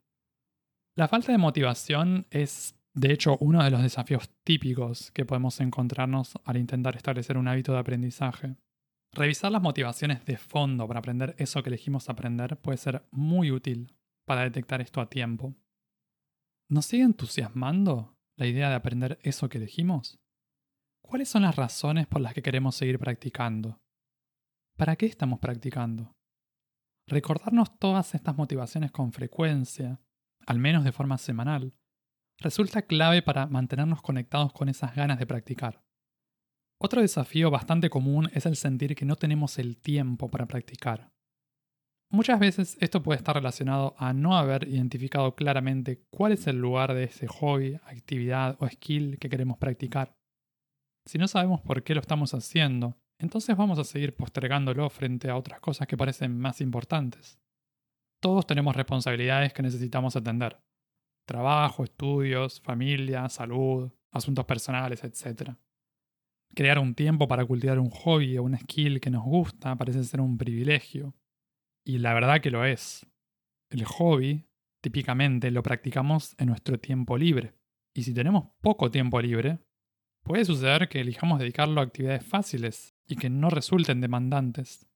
La 0.96 1.08
falta 1.08 1.32
de 1.32 1.38
motivación 1.38 2.26
es 2.30 2.78
de 2.98 3.12
hecho, 3.12 3.36
uno 3.38 3.62
de 3.62 3.70
los 3.70 3.80
desafíos 3.80 4.28
típicos 4.42 5.12
que 5.12 5.24
podemos 5.24 5.60
encontrarnos 5.60 6.36
al 6.44 6.56
intentar 6.56 6.96
establecer 6.96 7.36
un 7.36 7.46
hábito 7.46 7.72
de 7.72 7.78
aprendizaje. 7.78 8.56
Revisar 9.12 9.52
las 9.52 9.62
motivaciones 9.62 10.24
de 10.24 10.36
fondo 10.36 10.88
para 10.88 10.98
aprender 10.98 11.36
eso 11.38 11.62
que 11.62 11.68
elegimos 11.68 12.08
aprender 12.08 12.56
puede 12.56 12.76
ser 12.76 13.06
muy 13.12 13.52
útil 13.52 13.94
para 14.26 14.42
detectar 14.42 14.80
esto 14.80 15.00
a 15.00 15.08
tiempo. 15.08 15.54
¿Nos 16.68 16.86
sigue 16.86 17.04
entusiasmando 17.04 18.16
la 18.36 18.46
idea 18.46 18.68
de 18.68 18.74
aprender 18.74 19.20
eso 19.22 19.48
que 19.48 19.58
elegimos? 19.58 20.18
¿Cuáles 21.02 21.28
son 21.28 21.42
las 21.42 21.56
razones 21.56 22.06
por 22.06 22.20
las 22.20 22.34
que 22.34 22.42
queremos 22.42 22.74
seguir 22.74 22.98
practicando? 22.98 23.80
¿Para 24.76 24.96
qué 24.96 25.06
estamos 25.06 25.38
practicando? 25.38 26.14
Recordarnos 27.08 27.78
todas 27.78 28.14
estas 28.14 28.36
motivaciones 28.36 28.92
con 28.92 29.12
frecuencia, 29.12 30.00
al 30.46 30.58
menos 30.58 30.84
de 30.84 30.92
forma 30.92 31.18
semanal, 31.18 31.74
resulta 32.38 32.82
clave 32.82 33.22
para 33.22 33.46
mantenernos 33.46 34.02
conectados 34.02 34.52
con 34.52 34.68
esas 34.68 34.94
ganas 34.94 35.18
de 35.18 35.26
practicar. 35.26 35.82
Otro 36.80 37.00
desafío 37.00 37.50
bastante 37.50 37.90
común 37.90 38.30
es 38.34 38.46
el 38.46 38.56
sentir 38.56 38.94
que 38.94 39.04
no 39.04 39.16
tenemos 39.16 39.58
el 39.58 39.78
tiempo 39.78 40.30
para 40.30 40.46
practicar. 40.46 41.10
Muchas 42.10 42.38
veces 42.38 42.78
esto 42.80 43.02
puede 43.02 43.18
estar 43.18 43.34
relacionado 43.34 43.94
a 43.98 44.12
no 44.12 44.36
haber 44.36 44.68
identificado 44.68 45.34
claramente 45.34 46.04
cuál 46.10 46.32
es 46.32 46.46
el 46.46 46.56
lugar 46.56 46.94
de 46.94 47.04
ese 47.04 47.26
hobby, 47.26 47.74
actividad 47.84 48.56
o 48.60 48.68
skill 48.68 49.18
que 49.18 49.28
queremos 49.28 49.58
practicar. 49.58 50.17
Si 51.08 51.16
no 51.16 51.26
sabemos 51.26 51.62
por 51.62 51.82
qué 51.84 51.94
lo 51.94 52.02
estamos 52.02 52.34
haciendo, 52.34 52.94
entonces 53.18 53.56
vamos 53.56 53.78
a 53.78 53.84
seguir 53.84 54.14
postergándolo 54.14 54.90
frente 54.90 55.30
a 55.30 55.36
otras 55.36 55.58
cosas 55.58 55.86
que 55.88 55.96
parecen 55.96 56.38
más 56.38 56.60
importantes. 56.60 57.40
Todos 58.20 58.46
tenemos 58.46 58.76
responsabilidades 58.76 59.54
que 59.54 59.62
necesitamos 59.62 60.16
atender 60.16 60.60
trabajo, 61.26 61.82
estudios, 61.82 62.60
familia, 62.60 63.26
salud, 63.30 63.90
asuntos 64.12 64.44
personales, 64.44 65.02
etc. 65.02 65.52
Crear 66.54 66.78
un 66.78 66.94
tiempo 66.94 67.26
para 67.26 67.46
cultivar 67.46 67.78
un 67.78 67.88
hobby 67.88 68.36
o 68.36 68.42
una 68.42 68.58
skill 68.58 69.00
que 69.00 69.08
nos 69.08 69.24
gusta 69.24 69.76
parece 69.76 70.04
ser 70.04 70.20
un 70.20 70.36
privilegio. 70.36 71.14
Y 71.86 72.00
la 72.00 72.12
verdad 72.12 72.42
que 72.42 72.50
lo 72.50 72.66
es. 72.66 73.06
El 73.70 73.86
hobby, 73.86 74.46
típicamente, 74.82 75.50
lo 75.52 75.62
practicamos 75.62 76.34
en 76.36 76.48
nuestro 76.48 76.78
tiempo 76.78 77.16
libre. 77.16 77.54
Y 77.94 78.02
si 78.02 78.12
tenemos 78.12 78.50
poco 78.60 78.90
tiempo 78.90 79.22
libre, 79.22 79.60
puede 80.22 80.44
suceder 80.44 80.88
que 80.88 81.00
elijamos 81.00 81.38
dedicarlo 81.38 81.80
a 81.80 81.84
actividades 81.84 82.24
fáciles 82.24 82.94
y 83.06 83.16
que 83.16 83.30
no 83.30 83.50
resulten 83.50 84.00
demandantes. 84.00 84.86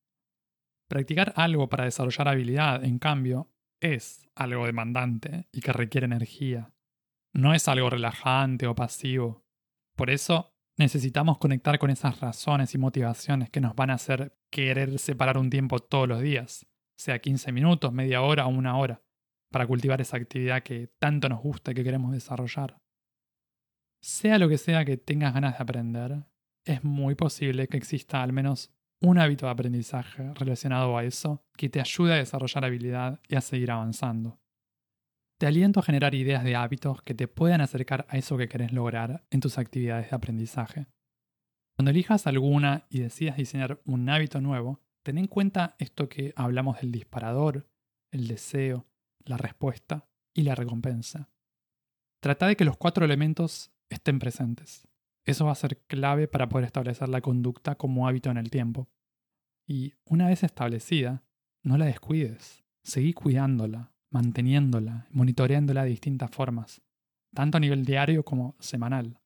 Practicar 0.88 1.32
algo 1.36 1.68
para 1.68 1.84
desarrollar 1.84 2.28
habilidad, 2.28 2.84
en 2.84 2.98
cambio, 2.98 3.50
es 3.80 4.28
algo 4.34 4.66
demandante 4.66 5.48
y 5.52 5.60
que 5.60 5.72
requiere 5.72 6.04
energía. 6.04 6.72
No 7.32 7.54
es 7.54 7.66
algo 7.68 7.88
relajante 7.88 8.66
o 8.66 8.74
pasivo. 8.74 9.44
Por 9.96 10.10
eso, 10.10 10.52
Necesitamos 10.78 11.38
conectar 11.38 11.78
con 11.78 11.90
esas 11.90 12.20
razones 12.20 12.74
y 12.74 12.78
motivaciones 12.78 13.50
que 13.50 13.60
nos 13.60 13.76
van 13.76 13.90
a 13.90 13.94
hacer 13.94 14.36
querer 14.50 14.98
separar 14.98 15.36
un 15.36 15.50
tiempo 15.50 15.78
todos 15.78 16.08
los 16.08 16.20
días, 16.22 16.66
sea 16.96 17.20
15 17.20 17.52
minutos, 17.52 17.92
media 17.92 18.22
hora 18.22 18.46
o 18.46 18.48
una 18.48 18.76
hora, 18.78 19.02
para 19.50 19.66
cultivar 19.66 20.00
esa 20.00 20.16
actividad 20.16 20.62
que 20.62 20.88
tanto 20.98 21.28
nos 21.28 21.42
gusta 21.42 21.72
y 21.72 21.74
que 21.74 21.84
queremos 21.84 22.12
desarrollar. 22.12 22.81
Sea 24.02 24.38
lo 24.38 24.48
que 24.48 24.58
sea 24.58 24.84
que 24.84 24.96
tengas 24.96 25.32
ganas 25.32 25.56
de 25.56 25.62
aprender, 25.62 26.24
es 26.64 26.82
muy 26.82 27.14
posible 27.14 27.68
que 27.68 27.76
exista 27.76 28.22
al 28.22 28.32
menos 28.32 28.74
un 29.00 29.18
hábito 29.18 29.46
de 29.46 29.52
aprendizaje 29.52 30.34
relacionado 30.34 30.98
a 30.98 31.04
eso 31.04 31.44
que 31.56 31.68
te 31.68 31.80
ayude 31.80 32.14
a 32.14 32.16
desarrollar 32.16 32.64
habilidad 32.64 33.20
y 33.28 33.36
a 33.36 33.40
seguir 33.40 33.70
avanzando. 33.70 34.40
Te 35.38 35.46
aliento 35.46 35.78
a 35.78 35.84
generar 35.84 36.16
ideas 36.16 36.42
de 36.42 36.56
hábitos 36.56 37.02
que 37.02 37.14
te 37.14 37.28
puedan 37.28 37.60
acercar 37.60 38.06
a 38.08 38.18
eso 38.18 38.36
que 38.36 38.48
querés 38.48 38.72
lograr 38.72 39.24
en 39.30 39.40
tus 39.40 39.56
actividades 39.56 40.10
de 40.10 40.16
aprendizaje. 40.16 40.86
Cuando 41.76 41.90
elijas 41.90 42.26
alguna 42.26 42.86
y 42.90 43.00
decidas 43.00 43.36
diseñar 43.36 43.80
un 43.84 44.08
hábito 44.08 44.40
nuevo, 44.40 44.80
ten 45.04 45.16
en 45.16 45.28
cuenta 45.28 45.76
esto 45.78 46.08
que 46.08 46.32
hablamos 46.34 46.80
del 46.80 46.90
disparador, 46.90 47.68
el 48.10 48.26
deseo, 48.26 48.86
la 49.24 49.36
respuesta 49.36 50.08
y 50.34 50.42
la 50.42 50.56
recompensa. 50.56 51.28
Trata 52.20 52.46
de 52.46 52.56
que 52.56 52.64
los 52.64 52.76
cuatro 52.76 53.04
elementos 53.04 53.71
estén 53.94 54.18
presentes. 54.18 54.88
Eso 55.24 55.46
va 55.46 55.52
a 55.52 55.56
ser 55.56 55.78
clave 55.86 56.28
para 56.28 56.48
poder 56.48 56.66
establecer 56.66 57.08
la 57.08 57.20
conducta 57.20 57.76
como 57.76 58.08
hábito 58.08 58.30
en 58.30 58.36
el 58.36 58.50
tiempo. 58.50 58.88
Y 59.66 59.94
una 60.04 60.28
vez 60.28 60.42
establecida, 60.42 61.24
no 61.62 61.76
la 61.76 61.86
descuides. 61.86 62.64
Seguí 62.82 63.12
cuidándola, 63.12 63.92
manteniéndola, 64.10 65.06
monitoreándola 65.10 65.84
de 65.84 65.90
distintas 65.90 66.30
formas, 66.30 66.82
tanto 67.32 67.58
a 67.58 67.60
nivel 67.60 67.84
diario 67.84 68.24
como 68.24 68.56
semanal. 68.58 69.20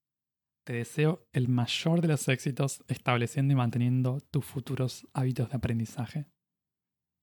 Te 0.64 0.74
deseo 0.74 1.26
el 1.32 1.48
mayor 1.48 2.00
de 2.02 2.08
los 2.08 2.28
éxitos 2.28 2.84
estableciendo 2.88 3.52
y 3.52 3.56
manteniendo 3.56 4.20
tus 4.30 4.44
futuros 4.44 5.06
hábitos 5.14 5.48
de 5.48 5.56
aprendizaje. 5.56 6.26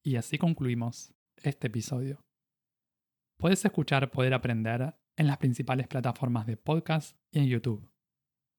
Y 0.04 0.16
así 0.16 0.38
concluimos 0.38 1.14
este 1.38 1.68
episodio. 1.68 2.24
Puedes 3.38 3.64
escuchar 3.66 4.10
Poder 4.12 4.34
Aprender 4.34 4.96
en 5.18 5.28
las 5.28 5.38
principales 5.38 5.88
plataformas 5.88 6.46
de 6.46 6.58
podcast 6.58 7.18
y 7.32 7.40
en 7.40 7.48
YouTube. 7.48 7.90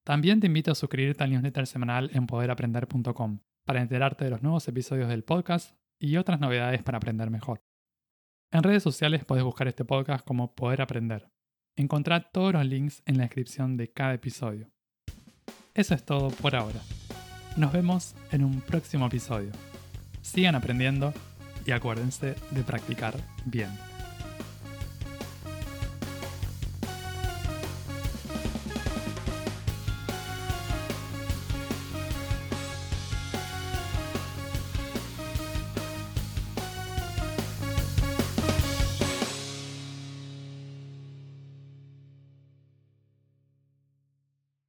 También 0.05 0.41
te 0.41 0.47
invito 0.47 0.73
a 0.73 0.75
suscribirte 0.75 1.25
al 1.25 1.31
newsletter 1.31 1.67
semanal 1.67 2.11
en 2.13 2.27
poderaprender.com 2.27 3.41
para 3.65 3.81
enterarte 3.81 4.25
de 4.25 4.31
los 4.31 4.43
nuevos 4.43 4.69
episodios 4.69 5.09
del 5.09 5.25
podcast 5.25 5.77
y 5.99 6.17
otras 6.17 6.41
novedades 6.41 6.83
para 6.83 6.99
aprender 6.99 7.31
mejor. 7.31 7.65
En 8.53 8.63
redes 8.63 8.83
sociales 8.83 9.25
puedes 9.25 9.45
buscar 9.45 9.67
este 9.67 9.85
podcast 9.85 10.25
como 10.25 10.55
Poder 10.55 10.83
Aprender. 10.83 11.31
Encontrá 11.77 12.31
todos 12.31 12.53
los 12.53 12.65
links 12.65 13.03
en 13.07 13.17
la 13.17 13.25
descripción 13.25 13.77
de 13.77 13.91
cada 13.91 14.15
episodio. 14.15 14.71
Eso 15.75 15.95
es 15.95 16.05
todo 16.05 16.29
por 16.29 16.55
ahora. 16.55 16.81
Nos 17.57 17.73
vemos 17.73 18.15
en 18.31 18.45
un 18.45 18.61
próximo 18.61 19.07
episodio. 19.07 19.51
Sigan 20.23 20.55
aprendiendo 20.55 21.13
y 21.67 21.73
acuérdense 21.73 22.37
de 22.51 22.63
practicar 22.63 23.17
bien. 23.45 23.71